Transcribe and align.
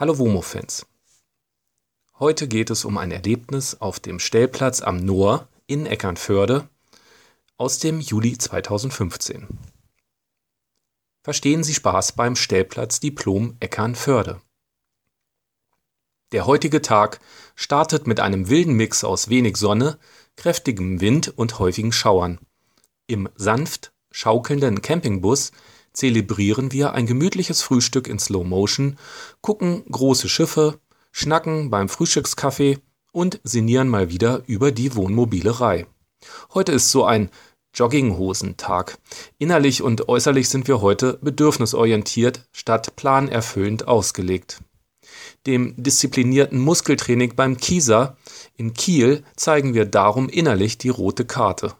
Hallo 0.00 0.16
WOMO-Fans. 0.16 0.86
Heute 2.18 2.48
geht 2.48 2.70
es 2.70 2.86
um 2.86 2.96
ein 2.96 3.10
Erlebnis 3.10 3.82
auf 3.82 4.00
dem 4.00 4.18
Stellplatz 4.18 4.80
am 4.80 4.96
Noor 4.96 5.46
in 5.66 5.84
Eckernförde 5.84 6.66
aus 7.58 7.80
dem 7.80 8.00
Juli 8.00 8.38
2015. 8.38 9.46
Verstehen 11.22 11.62
Sie 11.62 11.74
Spaß 11.74 12.12
beim 12.12 12.34
Stellplatz 12.34 13.00
Diplom 13.00 13.58
Eckernförde. 13.60 14.40
Der 16.32 16.46
heutige 16.46 16.80
Tag 16.80 17.20
startet 17.54 18.06
mit 18.06 18.20
einem 18.20 18.48
wilden 18.48 18.72
Mix 18.72 19.04
aus 19.04 19.28
wenig 19.28 19.58
Sonne, 19.58 19.98
kräftigem 20.34 21.02
Wind 21.02 21.28
und 21.36 21.58
häufigen 21.58 21.92
Schauern. 21.92 22.38
Im 23.06 23.28
sanft 23.34 23.92
schaukelnden 24.10 24.80
Campingbus 24.80 25.52
zelebrieren 25.92 26.72
wir 26.72 26.92
ein 26.92 27.06
gemütliches 27.06 27.62
Frühstück 27.62 28.08
in 28.08 28.18
Slow 28.18 28.44
Motion, 28.46 28.98
gucken 29.40 29.84
große 29.90 30.28
Schiffe, 30.28 30.78
schnacken 31.12 31.70
beim 31.70 31.88
Frühstückskaffee 31.88 32.78
und 33.12 33.40
sinnieren 33.42 33.88
mal 33.88 34.10
wieder 34.10 34.42
über 34.46 34.72
die 34.72 34.94
Wohnmobilerei. 34.94 35.86
Heute 36.54 36.72
ist 36.72 36.90
so 36.90 37.04
ein 37.04 37.30
Jogginghosentag. 37.74 38.98
Innerlich 39.38 39.82
und 39.82 40.08
äußerlich 40.08 40.48
sind 40.48 40.68
wir 40.68 40.80
heute 40.80 41.18
bedürfnisorientiert 41.22 42.48
statt 42.52 42.96
planerfüllend 42.96 43.86
ausgelegt. 43.86 44.60
Dem 45.46 45.74
disziplinierten 45.76 46.58
Muskeltraining 46.58 47.34
beim 47.34 47.56
Kieser 47.56 48.16
in 48.56 48.74
Kiel 48.74 49.24
zeigen 49.36 49.74
wir 49.74 49.86
darum 49.86 50.28
innerlich 50.28 50.78
die 50.78 50.88
rote 50.88 51.24
Karte 51.24 51.74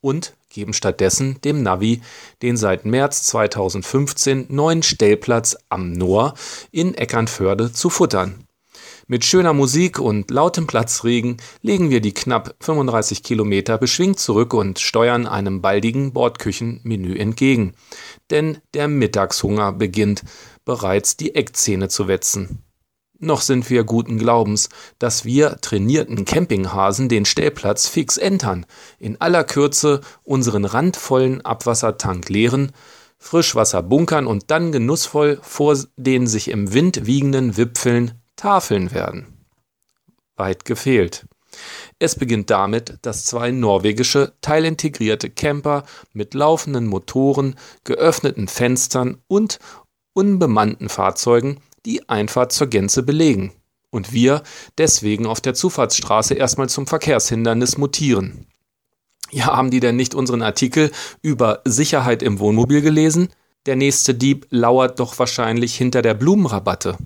und 0.00 0.34
geben 0.52 0.72
stattdessen 0.72 1.40
dem 1.42 1.62
Navi 1.62 2.02
den 2.42 2.56
seit 2.56 2.84
März 2.84 3.24
2015 3.24 4.46
neuen 4.48 4.82
Stellplatz 4.82 5.56
am 5.68 5.92
Noor 5.92 6.34
in 6.70 6.94
Eckernförde 6.94 7.72
zu 7.72 7.90
futtern. 7.90 8.46
Mit 9.08 9.24
schöner 9.24 9.52
Musik 9.52 9.98
und 9.98 10.30
lautem 10.30 10.66
Platzregen 10.66 11.36
legen 11.60 11.90
wir 11.90 12.00
die 12.00 12.14
knapp 12.14 12.54
35 12.60 13.22
Kilometer 13.22 13.76
beschwingt 13.76 14.20
zurück 14.20 14.54
und 14.54 14.78
steuern 14.78 15.26
einem 15.26 15.60
baldigen 15.60 16.12
Bordküchenmenü 16.12 17.18
entgegen. 17.18 17.74
Denn 18.30 18.58
der 18.74 18.88
Mittagshunger 18.88 19.72
beginnt 19.72 20.22
bereits 20.64 21.16
die 21.16 21.34
Eckzähne 21.34 21.88
zu 21.88 22.08
wetzen. 22.08 22.62
Noch 23.24 23.40
sind 23.40 23.70
wir 23.70 23.84
guten 23.84 24.18
Glaubens, 24.18 24.68
dass 24.98 25.24
wir 25.24 25.58
trainierten 25.60 26.24
Campinghasen 26.24 27.08
den 27.08 27.24
Stellplatz 27.24 27.86
fix 27.86 28.16
entern, 28.16 28.66
in 28.98 29.20
aller 29.20 29.44
Kürze 29.44 30.00
unseren 30.24 30.64
randvollen 30.64 31.40
Abwassertank 31.40 32.28
leeren, 32.28 32.72
Frischwasser 33.18 33.80
bunkern 33.80 34.26
und 34.26 34.50
dann 34.50 34.72
genussvoll 34.72 35.38
vor 35.40 35.78
den 35.96 36.26
sich 36.26 36.48
im 36.48 36.72
Wind 36.74 37.06
wiegenden 37.06 37.56
Wipfeln 37.56 38.20
tafeln 38.34 38.90
werden. 38.90 39.46
Weit 40.34 40.64
gefehlt. 40.64 41.24
Es 42.00 42.16
beginnt 42.16 42.50
damit, 42.50 42.98
dass 43.02 43.24
zwei 43.24 43.52
norwegische 43.52 44.32
teilintegrierte 44.40 45.30
Camper 45.30 45.84
mit 46.12 46.34
laufenden 46.34 46.88
Motoren, 46.88 47.54
geöffneten 47.84 48.48
Fenstern 48.48 49.18
und 49.28 49.60
unbemannten 50.12 50.88
Fahrzeugen 50.88 51.60
die 51.86 52.08
Einfahrt 52.08 52.52
zur 52.52 52.68
Gänze 52.68 53.02
belegen 53.02 53.52
und 53.90 54.12
wir 54.12 54.42
deswegen 54.78 55.26
auf 55.26 55.40
der 55.40 55.54
Zufahrtsstraße 55.54 56.34
erstmal 56.34 56.68
zum 56.68 56.86
Verkehrshindernis 56.86 57.78
mutieren. 57.78 58.46
Ja, 59.30 59.46
haben 59.46 59.70
die 59.70 59.80
denn 59.80 59.96
nicht 59.96 60.14
unseren 60.14 60.42
Artikel 60.42 60.90
über 61.22 61.62
Sicherheit 61.64 62.22
im 62.22 62.38
Wohnmobil 62.38 62.82
gelesen? 62.82 63.28
Der 63.66 63.76
nächste 63.76 64.14
Dieb 64.14 64.46
lauert 64.50 64.98
doch 64.98 65.18
wahrscheinlich 65.18 65.74
hinter 65.74 66.02
der 66.02 66.14
Blumenrabatte. 66.14 66.98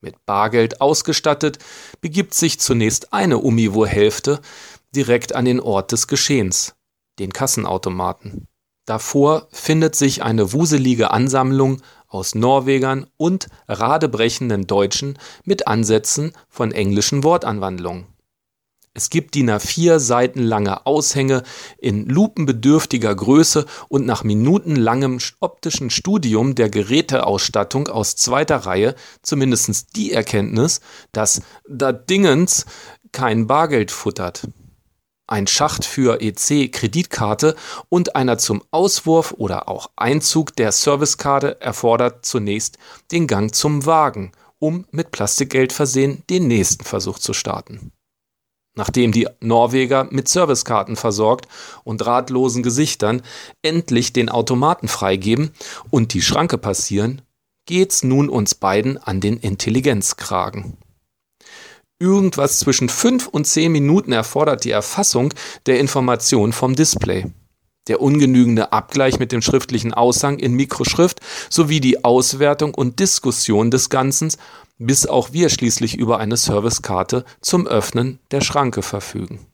Mit 0.00 0.24
Bargeld 0.26 0.80
ausgestattet, 0.80 1.58
begibt 2.00 2.34
sich 2.34 2.60
zunächst 2.60 3.12
eine 3.12 3.38
Umivo-Hälfte 3.38 4.40
direkt 4.94 5.34
an 5.34 5.44
den 5.44 5.60
Ort 5.60 5.92
des 5.92 6.06
Geschehens, 6.06 6.74
den 7.18 7.32
Kassenautomaten. 7.32 8.48
Davor 8.86 9.48
findet 9.50 9.96
sich 9.96 10.22
eine 10.22 10.52
wuselige 10.52 11.10
Ansammlung 11.10 11.82
aus 12.08 12.34
Norwegern 12.34 13.06
und 13.16 13.48
radebrechenden 13.68 14.66
Deutschen 14.66 15.18
mit 15.44 15.66
Ansätzen 15.66 16.32
von 16.48 16.72
englischen 16.72 17.24
Wortanwandlungen. 17.24 18.06
Es 18.96 19.10
gibt 19.10 19.34
DIN 19.34 19.50
A4 19.50 19.98
Seiten 19.98 20.42
lange 20.42 20.86
Aushänge 20.86 21.42
in 21.76 22.06
lupenbedürftiger 22.06 23.14
Größe 23.14 23.66
und 23.88 24.06
nach 24.06 24.24
minutenlangem 24.24 25.18
optischen 25.38 25.90
Studium 25.90 26.54
der 26.54 26.70
Geräteausstattung 26.70 27.88
aus 27.88 28.16
zweiter 28.16 28.56
Reihe 28.56 28.94
zumindest 29.20 29.96
die 29.96 30.12
Erkenntnis, 30.12 30.80
dass 31.12 31.42
da 31.68 31.92
Dingens 31.92 32.64
kein 33.12 33.46
Bargeld 33.46 33.90
futtert 33.90 34.48
ein 35.26 35.46
Schacht 35.46 35.84
für 35.84 36.20
EC-Kreditkarte 36.20 37.56
und 37.88 38.16
einer 38.16 38.38
zum 38.38 38.62
Auswurf 38.70 39.34
oder 39.36 39.68
auch 39.68 39.90
Einzug 39.96 40.54
der 40.56 40.72
Servicekarte 40.72 41.60
erfordert 41.60 42.24
zunächst 42.24 42.78
den 43.12 43.26
Gang 43.26 43.54
zum 43.54 43.86
Wagen, 43.86 44.32
um 44.58 44.86
mit 44.90 45.10
Plastikgeld 45.10 45.72
versehen 45.72 46.22
den 46.30 46.46
nächsten 46.46 46.84
Versuch 46.84 47.18
zu 47.18 47.32
starten. 47.32 47.92
Nachdem 48.76 49.10
die 49.10 49.26
Norweger 49.40 50.06
mit 50.10 50.28
Servicekarten 50.28 50.96
versorgt 50.96 51.48
und 51.82 52.04
ratlosen 52.04 52.62
Gesichtern 52.62 53.22
endlich 53.62 54.12
den 54.12 54.28
Automaten 54.28 54.86
freigeben 54.86 55.52
und 55.90 56.12
die 56.12 56.20
Schranke 56.20 56.58
passieren, 56.58 57.22
geht's 57.64 58.02
nun 58.02 58.28
uns 58.28 58.54
beiden 58.54 58.98
an 58.98 59.20
den 59.20 59.38
Intelligenzkragen. 59.38 60.76
Irgendwas 61.98 62.58
zwischen 62.58 62.90
fünf 62.90 63.26
und 63.26 63.46
zehn 63.46 63.72
Minuten 63.72 64.12
erfordert 64.12 64.64
die 64.64 64.70
Erfassung 64.70 65.32
der 65.64 65.80
Information 65.80 66.52
vom 66.52 66.76
Display. 66.76 67.32
Der 67.88 68.02
ungenügende 68.02 68.72
Abgleich 68.72 69.18
mit 69.18 69.32
dem 69.32 69.40
schriftlichen 69.40 69.94
Aushang 69.94 70.38
in 70.38 70.52
Mikroschrift 70.54 71.20
sowie 71.48 71.80
die 71.80 72.04
Auswertung 72.04 72.74
und 72.74 72.98
Diskussion 73.00 73.70
des 73.70 73.88
Ganzen, 73.88 74.32
bis 74.78 75.06
auch 75.06 75.32
wir 75.32 75.48
schließlich 75.48 75.96
über 75.96 76.18
eine 76.18 76.36
Servicekarte 76.36 77.24
zum 77.40 77.66
Öffnen 77.66 78.18
der 78.30 78.42
Schranke 78.42 78.82
verfügen. 78.82 79.46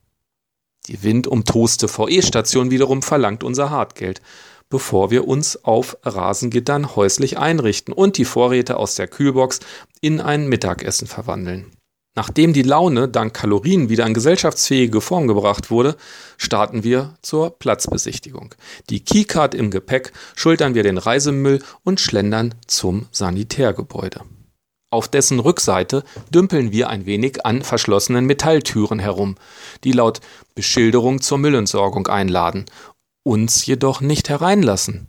Die 0.88 1.04
windumtoste 1.04 1.86
VE-Station 1.86 2.72
wiederum 2.72 3.02
verlangt 3.02 3.44
unser 3.44 3.70
Hartgeld, 3.70 4.20
bevor 4.68 5.12
wir 5.12 5.28
uns 5.28 5.64
auf 5.64 5.96
Rasengittern 6.02 6.96
häuslich 6.96 7.38
einrichten 7.38 7.94
und 7.94 8.18
die 8.18 8.24
Vorräte 8.24 8.78
aus 8.78 8.96
der 8.96 9.06
Kühlbox 9.06 9.60
in 10.00 10.20
ein 10.20 10.48
Mittagessen 10.48 11.06
verwandeln. 11.06 11.70
Nachdem 12.14 12.52
die 12.52 12.62
Laune 12.62 13.08
dank 13.08 13.32
Kalorien 13.32 13.88
wieder 13.88 14.06
in 14.06 14.12
gesellschaftsfähige 14.12 15.00
Form 15.00 15.28
gebracht 15.28 15.70
wurde, 15.70 15.96
starten 16.36 16.84
wir 16.84 17.14
zur 17.22 17.58
Platzbesichtigung. 17.58 18.54
Die 18.90 19.02
Keycard 19.02 19.54
im 19.54 19.70
Gepäck 19.70 20.12
schultern 20.36 20.74
wir 20.74 20.82
den 20.82 20.98
Reisemüll 20.98 21.62
und 21.84 22.00
schlendern 22.00 22.54
zum 22.66 23.06
Sanitärgebäude. 23.12 24.20
Auf 24.90 25.08
dessen 25.08 25.40
Rückseite 25.40 26.04
dümpeln 26.28 26.70
wir 26.70 26.90
ein 26.90 27.06
wenig 27.06 27.46
an 27.46 27.62
verschlossenen 27.62 28.26
Metalltüren 28.26 28.98
herum, 28.98 29.36
die 29.84 29.92
laut 29.92 30.20
Beschilderung 30.54 31.22
zur 31.22 31.38
Müllentsorgung 31.38 32.08
einladen, 32.08 32.66
uns 33.22 33.64
jedoch 33.64 34.02
nicht 34.02 34.28
hereinlassen. 34.28 35.08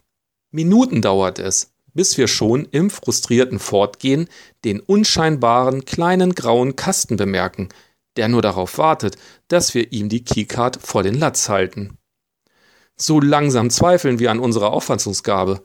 Minuten 0.52 1.02
dauert 1.02 1.38
es, 1.38 1.73
bis 1.94 2.18
wir 2.18 2.28
schon 2.28 2.66
im 2.66 2.90
frustrierten 2.90 3.60
Fortgehen 3.60 4.28
den 4.66 4.80
unscheinbaren 4.80 5.86
kleinen 5.86 6.36
grauen 6.36 6.76
Kasten 6.76 7.18
bemerken, 7.18 7.70
der 8.16 8.28
nur 8.28 8.42
darauf 8.42 8.78
wartet, 8.78 9.18
dass 9.48 9.74
wir 9.74 9.92
ihm 9.92 10.10
die 10.10 10.24
Keycard 10.24 10.80
vor 10.82 11.04
den 11.04 11.16
Latz 11.16 11.50
halten. 11.50 11.98
So 12.96 13.20
langsam 13.20 13.70
zweifeln 13.70 14.20
wir 14.20 14.32
an 14.32 14.40
unserer 14.40 14.72
Auffassungsgabe, 14.72 15.64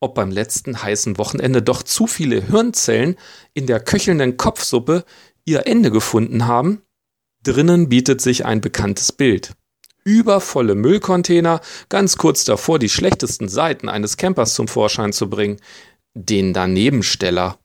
ob 0.00 0.14
beim 0.14 0.30
letzten 0.30 0.82
heißen 0.82 1.18
Wochenende 1.18 1.62
doch 1.62 1.82
zu 1.82 2.06
viele 2.06 2.42
Hirnzellen 2.42 3.16
in 3.54 3.66
der 3.66 3.80
köchelnden 3.80 4.36
Kopfsuppe 4.36 5.04
ihr 5.44 5.66
Ende 5.66 5.90
gefunden 5.90 6.46
haben? 6.46 6.82
Drinnen 7.42 7.88
bietet 7.88 8.20
sich 8.20 8.44
ein 8.44 8.60
bekanntes 8.60 9.12
Bild 9.12 9.54
übervolle 10.04 10.74
Müllcontainer, 10.74 11.60
ganz 11.88 12.16
kurz 12.16 12.44
davor 12.44 12.78
die 12.78 12.88
schlechtesten 12.88 13.48
Seiten 13.48 13.88
eines 13.88 14.16
Campers 14.16 14.54
zum 14.54 14.68
Vorschein 14.68 15.12
zu 15.12 15.28
bringen, 15.28 15.58
den 16.14 16.52
Danebensteller. 16.52 17.58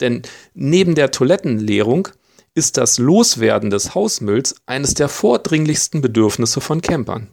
Denn 0.00 0.22
neben 0.54 0.94
der 0.94 1.10
Toilettenleerung 1.10 2.08
ist 2.54 2.76
das 2.76 2.98
Loswerden 2.98 3.70
des 3.70 3.94
Hausmülls 3.94 4.54
eines 4.66 4.94
der 4.94 5.08
vordringlichsten 5.08 6.00
Bedürfnisse 6.00 6.60
von 6.60 6.80
Campern. 6.80 7.28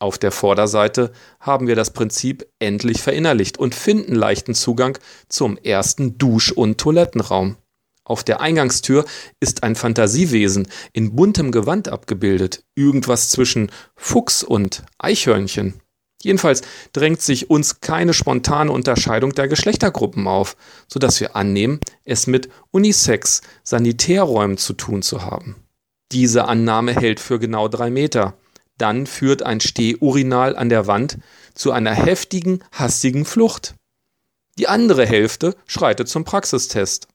Auf 0.00 0.18
der 0.18 0.32
Vorderseite 0.32 1.12
haben 1.40 1.66
wir 1.66 1.76
das 1.76 1.92
Prinzip 1.92 2.46
endlich 2.58 3.00
verinnerlicht 3.00 3.58
und 3.58 3.74
finden 3.74 4.14
leichten 4.14 4.54
Zugang 4.54 4.98
zum 5.28 5.56
ersten 5.56 6.18
Dusch- 6.18 6.52
und 6.52 6.78
Toilettenraum. 6.78 7.56
Auf 8.04 8.22
der 8.22 8.40
Eingangstür 8.40 9.06
ist 9.40 9.62
ein 9.62 9.76
Fantasiewesen 9.76 10.68
in 10.92 11.16
buntem 11.16 11.52
Gewand 11.52 11.88
abgebildet, 11.88 12.62
irgendwas 12.74 13.30
zwischen 13.30 13.72
Fuchs 13.96 14.42
und 14.42 14.82
Eichhörnchen. 14.98 15.80
Jedenfalls 16.22 16.62
drängt 16.92 17.20
sich 17.20 17.50
uns 17.50 17.80
keine 17.80 18.14
spontane 18.14 18.72
Unterscheidung 18.72 19.34
der 19.34 19.48
Geschlechtergruppen 19.48 20.26
auf, 20.26 20.56
sodass 20.88 21.20
wir 21.20 21.36
annehmen, 21.36 21.80
es 22.04 22.26
mit 22.26 22.48
Unisex 22.70 23.42
Sanitärräumen 23.62 24.56
zu 24.56 24.72
tun 24.72 25.02
zu 25.02 25.22
haben. 25.22 25.56
Diese 26.12 26.46
Annahme 26.46 26.94
hält 26.94 27.20
für 27.20 27.38
genau 27.38 27.68
drei 27.68 27.90
Meter. 27.90 28.36
Dann 28.78 29.06
führt 29.06 29.42
ein 29.42 29.60
Stehurinal 29.60 30.56
an 30.56 30.68
der 30.68 30.86
Wand 30.86 31.18
zu 31.54 31.72
einer 31.72 31.94
heftigen, 31.94 32.64
hastigen 32.72 33.24
Flucht. 33.24 33.74
Die 34.58 34.68
andere 34.68 35.06
Hälfte 35.06 35.56
schreitet 35.66 36.08
zum 36.08 36.24
Praxistest. 36.24 37.08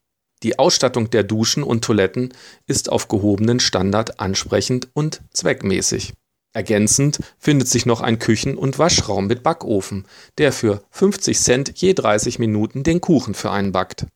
Die 0.44 0.58
Ausstattung 0.58 1.10
der 1.10 1.24
Duschen 1.24 1.64
und 1.64 1.84
Toiletten 1.84 2.34
ist 2.66 2.90
auf 2.90 3.08
gehobenen 3.08 3.60
Standard 3.60 4.20
ansprechend 4.20 4.88
und 4.94 5.22
zweckmäßig. 5.34 6.14
Ergänzend 6.54 7.20
findet 7.38 7.68
sich 7.68 7.86
noch 7.86 8.02
ein 8.02 8.18
Küchen- 8.18 8.58
und 8.58 8.80
Waschraum 8.80 9.28
mit 9.28 9.44
Backofen, 9.44 10.06
der 10.38 10.52
für 10.52 10.82
50 10.92 11.38
Cent 11.40 11.82
je 11.82 11.94
30 11.94 12.40
Minuten 12.40 12.84
den 12.84 13.02
Kuchen 13.02 13.36
für 13.36 13.52
einen 13.52 13.72
backt. 13.72 14.08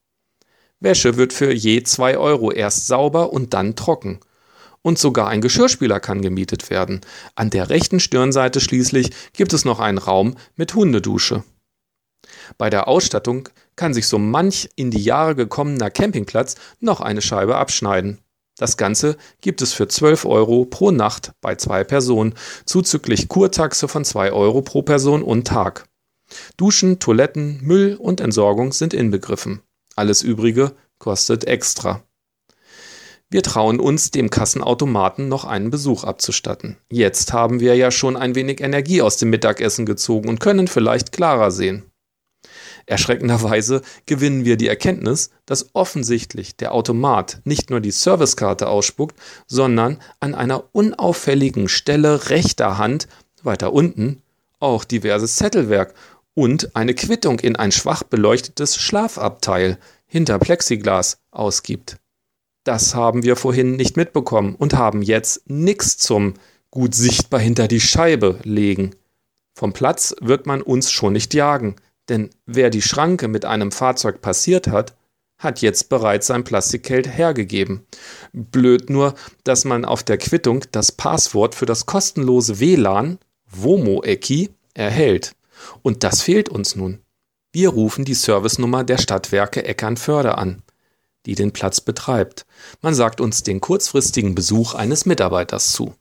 Wäsche 0.80 1.16
wird 1.16 1.32
für 1.32 1.54
je 1.54 1.84
2 1.84 2.18
Euro 2.18 2.52
erst 2.52 2.88
sauber 2.88 3.32
und 3.32 3.54
dann 3.54 3.76
trocken. 3.76 4.20
Und 4.82 5.00
sogar 5.00 5.30
ein 5.30 5.42
Geschirrspüler 5.42 6.00
kann 6.00 6.22
gemietet 6.22 6.70
werden. 6.70 7.02
An 7.36 7.50
der 7.50 7.70
rechten 7.70 8.00
Stirnseite 8.00 8.60
schließlich 8.60 9.12
gibt 9.34 9.54
es 9.54 9.64
noch 9.64 9.80
einen 9.80 9.98
Raum 9.98 10.36
mit 10.56 10.74
Hundedusche. 10.74 11.44
Bei 12.58 12.70
der 12.70 12.88
Ausstattung 12.88 13.48
kann 13.76 13.94
sich 13.94 14.08
so 14.08 14.18
manch 14.18 14.70
in 14.76 14.92
die 14.92 15.04
Jahre 15.04 15.36
gekommener 15.36 15.90
Campingplatz 15.90 16.56
noch 16.80 17.02
eine 17.02 17.22
Scheibe 17.22 17.58
abschneiden. 17.58 18.20
Das 18.58 18.78
Ganze 18.78 19.18
gibt 19.42 19.62
es 19.62 19.74
für 19.74 19.88
12 19.88 20.26
Euro 20.26 20.66
pro 20.66 20.92
Nacht 20.92 21.32
bei 21.42 21.56
zwei 21.56 21.84
Personen, 21.84 22.36
zuzüglich 22.66 23.28
Kurtaxe 23.28 23.88
von 23.88 24.06
2 24.06 24.32
Euro 24.32 24.62
pro 24.62 24.84
Person 24.84 25.24
und 25.24 25.48
Tag. 25.48 25.86
Duschen, 26.58 27.00
Toiletten, 27.00 27.60
Müll 27.64 27.96
und 28.00 28.22
Entsorgung 28.22 28.72
sind 28.72 28.94
inbegriffen. 28.94 29.62
Alles 29.96 30.22
Übrige 30.22 30.74
kostet 31.00 31.46
extra. 31.46 32.04
Wir 33.30 33.42
trauen 33.42 33.80
uns, 33.80 34.12
dem 34.12 34.30
Kassenautomaten 34.30 35.28
noch 35.28 35.46
einen 35.46 35.72
Besuch 35.72 36.04
abzustatten. 36.04 36.78
Jetzt 36.92 37.34
haben 37.34 37.60
wir 37.60 37.76
ja 37.76 37.90
schon 37.90 38.16
ein 38.16 38.36
wenig 38.36 38.62
Energie 38.62 39.02
aus 39.02 39.18
dem 39.18 39.32
Mittagessen 39.32 39.88
gezogen 39.88 40.30
und 40.30 40.40
können 40.40 40.68
vielleicht 40.68 41.12
klarer 41.12 41.50
sehen. 41.50 41.84
Erschreckenderweise 42.86 43.82
gewinnen 44.06 44.46
wir 44.46 44.58
die 44.58 44.68
Erkenntnis, 44.68 45.30
dass 45.46 45.70
offensichtlich 45.74 46.56
der 46.56 46.74
Automat 46.74 47.42
nicht 47.46 47.70
nur 47.70 47.80
die 47.80 47.92
Servicekarte 47.92 48.68
ausspuckt, 48.68 49.18
sondern 49.48 50.00
an 50.20 50.36
einer 50.36 50.64
unauffälligen 50.74 51.70
Stelle 51.70 52.30
rechter 52.30 52.78
Hand, 52.78 53.08
weiter 53.44 53.74
unten, 53.74 54.22
auch 54.60 54.84
diverses 54.84 55.36
Zettelwerk 55.36 55.94
und 56.34 56.76
eine 56.76 56.94
Quittung 56.94 57.40
in 57.40 57.56
ein 57.56 57.72
schwach 57.72 58.04
beleuchtetes 58.04 58.78
Schlafabteil 58.78 59.78
hinter 60.06 60.40
Plexiglas 60.40 61.20
ausgibt. 61.32 61.98
Das 62.64 62.96
haben 62.96 63.24
wir 63.24 63.36
vorhin 63.36 63.76
nicht 63.76 63.98
mitbekommen 63.98 64.56
und 64.56 64.74
haben 64.74 65.02
jetzt 65.02 65.50
nix 65.50 65.98
zum 65.98 66.36
gut 66.72 66.96
sichtbar 66.96 67.40
hinter 67.40 67.68
die 67.68 67.82
Scheibe 67.82 68.40
legen. 68.44 68.96
Vom 69.54 69.74
Platz 69.74 70.16
wird 70.22 70.46
man 70.48 70.62
uns 70.62 70.92
schon 70.92 71.14
nicht 71.14 71.34
jagen. 71.34 71.76
Denn 72.10 72.30
wer 72.46 72.70
die 72.70 72.82
Schranke 72.82 73.28
mit 73.28 73.46
einem 73.46 73.72
Fahrzeug 73.72 74.22
passiert 74.22 74.68
hat, 74.68 74.96
hat 75.38 75.62
jetzt 75.62 75.90
bereits 75.90 76.28
sein 76.28 76.44
Plastikgeld 76.44 77.08
hergegeben. 77.08 77.86
Blöd 78.32 78.90
nur, 78.90 79.14
dass 79.44 79.66
man 79.66 79.86
auf 79.86 80.04
der 80.04 80.18
Quittung 80.18 80.64
das 80.72 80.92
Passwort 80.92 81.56
für 81.56 81.66
das 81.66 81.86
kostenlose 81.86 82.60
WLAN 82.60 83.20
Womo-Eki 83.50 84.50
erhält. 84.74 85.36
Und 85.82 86.04
das 86.04 86.22
fehlt 86.22 86.50
uns 86.50 86.76
nun. 86.76 87.00
Wir 87.52 87.70
rufen 87.70 88.06
die 88.06 88.16
Servicenummer 88.16 88.84
der 88.84 88.98
Stadtwerke 88.98 89.64
Eckernförde 89.64 90.38
an, 90.38 90.64
die 91.26 91.36
den 91.36 91.52
Platz 91.52 91.82
betreibt. 91.82 92.46
Man 92.82 92.96
sagt 92.96 93.22
uns 93.22 93.44
den 93.44 93.62
kurzfristigen 93.62 94.34
Besuch 94.34 94.74
eines 94.74 95.06
Mitarbeiters 95.06 95.72
zu. 95.72 95.94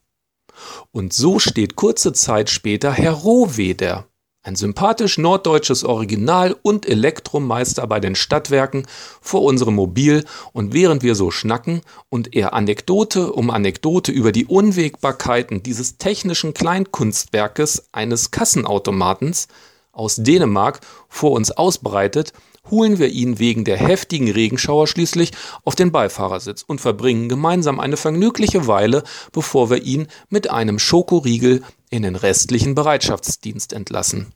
Und 0.93 1.13
so 1.13 1.39
steht 1.39 1.77
kurze 1.77 2.13
Zeit 2.13 2.49
später 2.49 2.93
Herr 2.93 3.13
Rohweder 3.13 4.07
ein 4.45 4.57
sympathisch 4.57 5.19
norddeutsches 5.19 5.85
Original 5.85 6.57
und 6.63 6.87
Elektromeister 6.87 7.87
bei 7.87 8.01
den 8.01 8.17
Stadtwerken 8.17 8.87
vor 9.21 9.43
unserem 9.43 9.75
Mobil 9.75 10.25
und 10.53 10.73
während 10.75 11.03
wir 11.05 11.15
so 11.15 11.31
schnacken 11.31 11.83
und 12.09 12.35
er 12.35 12.53
Anekdote 12.53 13.33
um 13.33 13.51
Anekdote 13.51 14.11
über 14.11 14.33
die 14.33 14.47
Unwägbarkeiten 14.47 15.63
dieses 15.63 15.97
technischen 15.97 16.55
Kleinkunstwerkes 16.55 17.89
eines 17.93 18.33
Kassenautomatens 18.33 19.47
aus 19.93 20.17
Dänemark 20.17 20.81
vor 21.09 21.33
uns 21.33 21.53
ausbreitet, 21.53 22.33
holen 22.71 22.99
wir 22.99 23.09
ihn 23.09 23.39
wegen 23.39 23.65
der 23.65 23.77
heftigen 23.77 24.31
Regenschauer 24.31 24.87
schließlich 24.87 25.33
auf 25.65 25.75
den 25.75 25.93
Beifahrersitz 25.93 26.63
und 26.63 26.81
verbringen 26.81 27.29
gemeinsam 27.29 27.81
eine 27.81 27.97
vergnügliche 27.97 28.67
Weile, 28.67 29.03
bevor 29.33 29.71
wir 29.71 29.83
ihn 29.83 30.09
mit 30.29 30.51
einem 30.51 30.79
Schokoriegel 30.79 31.63
in 31.91 32.03
den 32.03 32.17
restlichen 32.17 32.75
Bereitschaftsdienst 32.75 33.73
entlassen. 33.73 34.33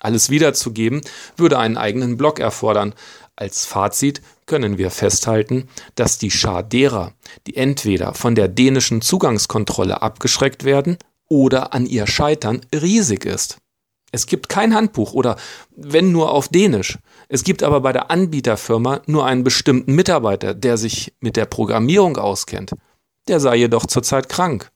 Alles 0.00 0.30
wiederzugeben 0.30 1.00
würde 1.36 1.58
einen 1.58 1.76
eigenen 1.76 2.16
Block 2.16 2.40
erfordern. 2.40 2.94
Als 3.36 3.64
Fazit 3.64 4.20
können 4.46 4.76
wir 4.76 4.90
festhalten, 4.90 5.68
dass 5.94 6.18
die 6.18 6.32
Schar 6.32 6.64
derer, 6.64 7.12
die 7.46 7.56
entweder 7.56 8.12
von 8.14 8.34
der 8.34 8.48
dänischen 8.48 9.00
Zugangskontrolle 9.00 10.02
abgeschreckt 10.02 10.64
werden 10.64 10.98
oder 11.28 11.72
an 11.72 11.86
ihr 11.86 12.08
scheitern, 12.08 12.60
riesig 12.74 13.24
ist. 13.24 13.58
Es 14.10 14.26
gibt 14.26 14.48
kein 14.48 14.74
Handbuch 14.74 15.14
oder 15.14 15.36
wenn 15.74 16.12
nur 16.12 16.32
auf 16.32 16.48
Dänisch. 16.48 16.98
Es 17.34 17.44
gibt 17.44 17.62
aber 17.62 17.80
bei 17.80 17.94
der 17.94 18.10
Anbieterfirma 18.10 19.00
nur 19.06 19.24
einen 19.24 19.42
bestimmten 19.42 19.94
Mitarbeiter, 19.94 20.52
der 20.52 20.76
sich 20.76 21.14
mit 21.20 21.36
der 21.36 21.46
Programmierung 21.46 22.18
auskennt. 22.18 22.74
Der 23.26 23.40
sei 23.40 23.56
jedoch 23.56 23.86
zurzeit 23.86 24.28
krank. 24.28 24.70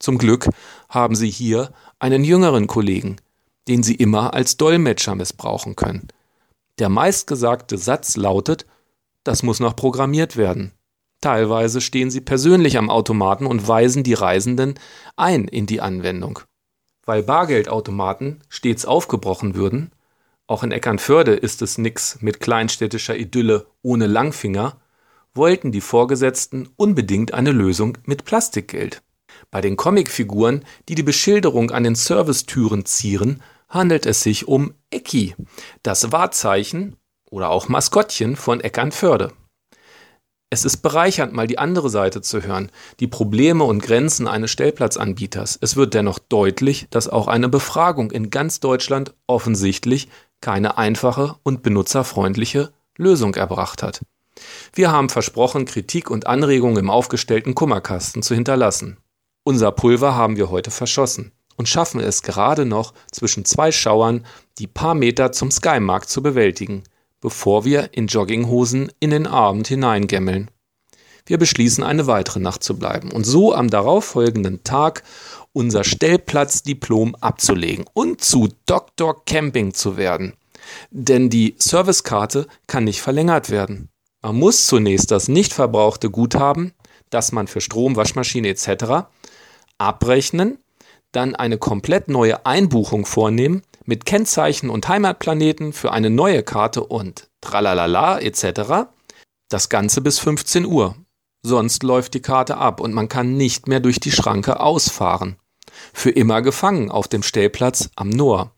Zum 0.00 0.16
Glück 0.16 0.48
haben 0.88 1.14
Sie 1.14 1.28
hier 1.28 1.70
einen 1.98 2.24
jüngeren 2.24 2.66
Kollegen, 2.66 3.16
den 3.68 3.82
Sie 3.82 3.94
immer 3.94 4.32
als 4.32 4.56
Dolmetscher 4.56 5.16
missbrauchen 5.16 5.76
können. 5.76 6.08
Der 6.78 6.88
meistgesagte 6.88 7.76
Satz 7.76 8.16
lautet, 8.16 8.64
das 9.22 9.42
muss 9.42 9.60
noch 9.60 9.76
programmiert 9.76 10.38
werden. 10.38 10.72
Teilweise 11.20 11.82
stehen 11.82 12.10
Sie 12.10 12.22
persönlich 12.22 12.78
am 12.78 12.88
Automaten 12.88 13.44
und 13.44 13.68
weisen 13.68 14.02
die 14.02 14.14
Reisenden 14.14 14.78
ein 15.16 15.46
in 15.46 15.66
die 15.66 15.82
Anwendung. 15.82 16.38
Weil 17.04 17.22
Bargeldautomaten 17.22 18.40
stets 18.48 18.86
aufgebrochen 18.86 19.54
würden, 19.56 19.92
auch 20.48 20.62
in 20.62 20.72
Eckernförde 20.72 21.34
ist 21.34 21.60
es 21.60 21.76
nix 21.76 22.18
mit 22.20 22.40
kleinstädtischer 22.40 23.16
Idylle 23.16 23.66
ohne 23.82 24.06
Langfinger, 24.06 24.80
wollten 25.34 25.72
die 25.72 25.82
Vorgesetzten 25.82 26.70
unbedingt 26.76 27.34
eine 27.34 27.52
Lösung 27.52 27.98
mit 28.06 28.24
Plastikgeld. 28.24 29.02
Bei 29.50 29.60
den 29.60 29.76
Comicfiguren, 29.76 30.64
die 30.88 30.94
die 30.94 31.02
Beschilderung 31.02 31.70
an 31.70 31.84
den 31.84 31.94
Servicetüren 31.94 32.86
zieren, 32.86 33.42
handelt 33.68 34.06
es 34.06 34.22
sich 34.22 34.48
um 34.48 34.72
Ecki, 34.90 35.36
das 35.82 36.12
Wahrzeichen 36.12 36.96
oder 37.30 37.50
auch 37.50 37.68
Maskottchen 37.68 38.34
von 38.34 38.60
Eckernförde. 38.60 39.32
Es 40.50 40.64
ist 40.64 40.78
bereichernd, 40.78 41.34
mal 41.34 41.46
die 41.46 41.58
andere 41.58 41.90
Seite 41.90 42.22
zu 42.22 42.42
hören, 42.42 42.72
die 43.00 43.06
Probleme 43.06 43.64
und 43.64 43.82
Grenzen 43.82 44.26
eines 44.26 44.50
Stellplatzanbieters. 44.50 45.58
Es 45.60 45.76
wird 45.76 45.92
dennoch 45.92 46.18
deutlich, 46.18 46.86
dass 46.88 47.06
auch 47.06 47.28
eine 47.28 47.50
Befragung 47.50 48.10
in 48.10 48.30
ganz 48.30 48.58
Deutschland 48.58 49.14
offensichtlich 49.26 50.08
keine 50.40 50.78
einfache 50.78 51.36
und 51.42 51.62
benutzerfreundliche 51.62 52.72
Lösung 52.96 53.34
erbracht 53.34 53.82
hat. 53.82 54.00
Wir 54.72 54.92
haben 54.92 55.08
versprochen, 55.08 55.64
Kritik 55.64 56.10
und 56.10 56.26
Anregungen 56.26 56.78
im 56.78 56.90
aufgestellten 56.90 57.54
Kummerkasten 57.54 58.22
zu 58.22 58.34
hinterlassen. 58.34 58.98
Unser 59.44 59.72
Pulver 59.72 60.14
haben 60.14 60.36
wir 60.36 60.50
heute 60.50 60.70
verschossen 60.70 61.32
und 61.56 61.68
schaffen 61.68 62.00
es 62.00 62.22
gerade 62.22 62.64
noch 62.64 62.94
zwischen 63.10 63.44
zwei 63.44 63.72
Schauern 63.72 64.24
die 64.58 64.66
paar 64.66 64.94
Meter 64.94 65.32
zum 65.32 65.50
Skymarkt 65.50 66.08
zu 66.08 66.22
bewältigen– 66.22 66.84
bevor 67.20 67.64
wir 67.64 67.90
in 67.92 68.06
Jogginghosen 68.06 68.92
in 69.00 69.10
den 69.10 69.26
Abend 69.26 69.68
hineingemmeln. 69.68 70.50
Wir 71.28 71.38
beschließen, 71.38 71.84
eine 71.84 72.06
weitere 72.06 72.40
Nacht 72.40 72.64
zu 72.64 72.78
bleiben 72.78 73.12
und 73.12 73.24
so 73.24 73.54
am 73.54 73.68
darauffolgenden 73.68 74.64
Tag 74.64 75.02
unser 75.52 75.84
Stellplatzdiplom 75.84 77.16
abzulegen 77.16 77.84
und 77.92 78.22
zu 78.22 78.48
Dr. 78.64 79.24
Camping 79.26 79.74
zu 79.74 79.98
werden. 79.98 80.32
Denn 80.90 81.28
die 81.28 81.54
Servicekarte 81.58 82.46
kann 82.66 82.84
nicht 82.84 83.02
verlängert 83.02 83.50
werden. 83.50 83.90
Man 84.22 84.36
muss 84.36 84.66
zunächst 84.66 85.10
das 85.10 85.28
nicht 85.28 85.52
verbrauchte 85.52 86.10
Guthaben, 86.10 86.72
das 87.10 87.30
man 87.32 87.46
für 87.46 87.60
Strom, 87.60 87.96
Waschmaschine 87.96 88.48
etc. 88.48 89.06
abrechnen, 89.76 90.58
dann 91.12 91.34
eine 91.34 91.58
komplett 91.58 92.08
neue 92.08 92.46
Einbuchung 92.46 93.04
vornehmen, 93.04 93.62
mit 93.84 94.06
Kennzeichen 94.06 94.70
und 94.70 94.88
Heimatplaneten 94.88 95.74
für 95.74 95.92
eine 95.92 96.08
neue 96.08 96.42
Karte 96.42 96.84
und 96.84 97.28
tralalala 97.42 98.18
etc. 98.18 98.88
Das 99.50 99.68
Ganze 99.68 100.00
bis 100.00 100.18
15 100.18 100.64
Uhr. 100.64 100.96
Sonst 101.42 101.82
läuft 101.82 102.14
die 102.14 102.22
Karte 102.22 102.56
ab 102.56 102.80
und 102.80 102.92
man 102.92 103.08
kann 103.08 103.36
nicht 103.36 103.68
mehr 103.68 103.80
durch 103.80 104.00
die 104.00 104.12
Schranke 104.12 104.60
ausfahren. 104.60 105.36
Für 105.92 106.10
immer 106.10 106.42
gefangen 106.42 106.90
auf 106.90 107.08
dem 107.08 107.22
Stellplatz 107.22 107.90
am 107.96 108.10
Noor. 108.10 108.52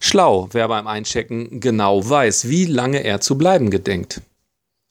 Schlau, 0.00 0.48
wer 0.52 0.68
beim 0.68 0.86
Einchecken 0.86 1.60
genau 1.60 2.08
weiß, 2.08 2.48
wie 2.48 2.66
lange 2.66 3.02
er 3.02 3.20
zu 3.20 3.36
bleiben 3.36 3.70
gedenkt. 3.70 4.20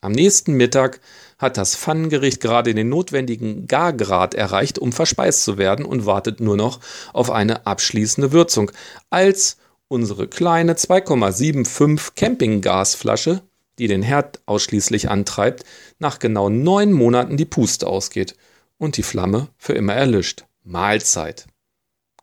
Am 0.02 0.12
nächsten 0.12 0.54
Mittag 0.54 1.00
hat 1.38 1.56
das 1.56 1.78
Pfannengericht 1.78 2.42
gerade 2.42 2.74
den 2.74 2.90
notwendigen 2.90 3.68
Gargrad 3.68 4.34
erreicht, 4.34 4.78
um 4.78 4.92
verspeist 4.92 5.44
zu 5.44 5.58
werden 5.58 5.86
und 5.86 6.06
wartet 6.06 6.42
nur 6.42 6.58
noch 6.58 6.82
auf 7.14 7.32
eine 7.32 7.66
abschließende 7.66 8.34
Würzung, 8.34 8.72
als 9.10 9.58
unsere 9.88 10.28
kleine 10.28 10.74
2,75 10.74 12.16
Campinggasflasche, 12.16 13.44
die 13.80 13.88
den 13.88 14.04
Herd 14.04 14.42
ausschließlich 14.46 15.10
antreibt, 15.10 15.64
nach 16.00 16.20
genau 16.20 16.50
neun 16.50 16.92
Monaten 16.92 17.38
die 17.38 17.46
Puste 17.46 17.88
ausgeht 17.88 18.36
und 18.78 18.98
die 18.98 19.04
Flamme 19.04 19.50
für 19.58 19.74
immer 19.74 19.94
erlischt. 19.94 20.46
Mahlzeit. 20.64 21.48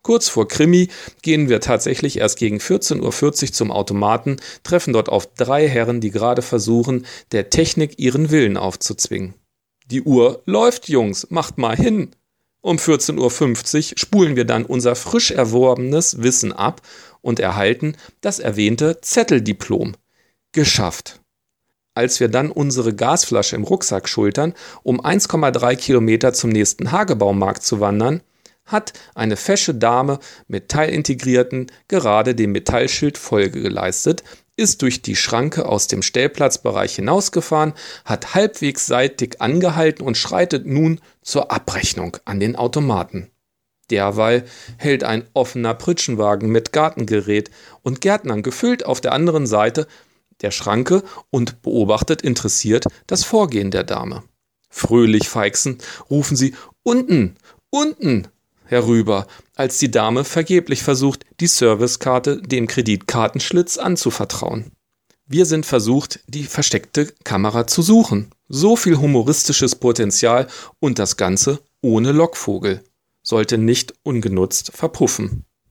Kurz 0.03 0.29
vor 0.29 0.49
Krimi 0.49 0.89
gehen 1.21 1.49
wir 1.51 1.61
tatsächlich 1.61 2.19
erst 2.19 2.39
gegen 2.39 2.57
14.40 2.57 3.03
Uhr 3.03 3.53
zum 3.53 3.71
Automaten, 3.71 4.37
treffen 4.63 4.95
dort 4.95 5.11
auf 5.11 5.35
drei 5.35 5.69
Herren, 5.69 6.01
die 6.01 6.11
gerade 6.11 6.41
versuchen, 6.41 7.05
der 7.33 7.51
Technik 7.51 7.99
ihren 7.99 8.31
Willen 8.31 8.57
aufzuzwingen. 8.57 9.35
Die 9.91 10.03
Uhr 10.03 10.43
läuft, 10.47 10.89
Jungs, 10.89 11.27
macht 11.31 11.59
mal 11.59 11.77
hin. 11.77 12.11
Um 12.63 12.77
14.50 12.77 13.93
Uhr 13.93 13.99
spulen 13.99 14.37
wir 14.37 14.45
dann 14.45 14.65
unser 14.65 14.95
frisch 14.95 15.31
erworbenes 15.31 16.23
Wissen 16.23 16.53
ab 16.53 16.81
und 17.21 17.41
erhalten 17.41 17.97
das 18.21 18.39
erwähnte 18.39 19.01
Zetteldiplom. 19.01 19.97
Geschafft. 20.53 21.21
Als 22.01 22.19
wir 22.19 22.29
dann 22.29 22.51
unsere 22.51 22.95
Gasflasche 22.95 23.57
im 23.57 23.65
Rucksack 23.65 24.09
schultern, 24.09 24.55
um 24.83 25.03
1,3 25.03 25.77
Kilometer 25.77 26.33
zum 26.33 26.49
nächsten 26.49 26.93
Hagebaumarkt 26.93 27.63
zu 27.63 27.79
wandern, 27.79 28.23
hat 28.65 28.95
eine 29.15 29.37
fesche 29.37 29.75
Dame 29.75 30.19
mit 30.49 30.71
teilintegrierten 30.71 31.67
gerade 31.89 32.35
dem 32.35 32.53
Metallschild 32.53 33.19
Folge 33.19 33.61
geleistet, 33.61 34.25
ist 34.57 34.81
durch 34.81 35.03
die 35.03 35.15
Schranke 35.15 35.67
aus 35.67 35.89
dem 35.89 36.01
Stellplatzbereich 36.01 36.95
hinausgefahren, 36.95 37.75
hat 38.07 38.35
halbwegs 38.35 38.87
seitig 38.87 39.43
angehalten 39.43 40.03
und 40.03 40.17
schreitet 40.17 40.65
nun 40.65 41.03
zur 41.21 41.51
Abrechnung 41.51 42.17
an 42.25 42.41
den 42.41 42.57
Automaten. 42.57 43.31
Derweil 43.91 44.45
hält 44.79 45.05
ein 45.05 45.25
offener 45.35 45.75
Pritschenwagen 45.75 46.49
mit 46.49 46.73
Gartengerät 46.73 47.51
und 47.83 48.01
Gärtnern 48.01 48.43
gefüllt 48.43 48.87
auf 48.87 49.03
der 49.03 49.13
anderen 49.13 49.47
Seite 49.47 49.87
der 50.43 50.51
Schranke 50.51 51.03
und 51.31 51.63
beobachtet 51.63 52.23
interessiert 52.23 52.87
das 53.07 53.25
Vorgehen 53.25 53.71
der 53.71 53.85
Dame. 53.85 54.23
Fröhlich 54.71 55.29
feixend 55.29 55.85
rufen 56.09 56.37
sie 56.37 56.55
Unten, 56.83 57.37
unten, 57.71 58.29
herüber, 58.65 59.27
als 59.55 59.79
die 59.79 59.91
Dame 59.91 60.25
vergeblich 60.25 60.83
versucht, 60.83 61.27
die 61.41 61.47
Servicekarte 61.47 62.41
dem 62.41 62.67
Kreditkartenschlitz 62.67 63.77
anzuvertrauen. 63.77 64.73
Wir 65.27 65.47
sind 65.47 65.67
versucht, 65.67 66.21
die 66.27 66.45
versteckte 66.45 67.07
Kamera 67.25 67.67
zu 67.67 67.83
suchen. 67.83 68.31
So 68.49 68.75
viel 68.75 68.99
humoristisches 68.99 69.77
Potenzial 69.77 70.49
und 70.81 70.99
das 70.99 71.17
Ganze 71.17 71.61
ohne 71.83 72.13
Lockvogel. 72.13 72.83
Sollte 73.23 73.59
nicht 73.59 73.95
ungenutzt 74.03 74.73
verpuffen. 74.75 75.45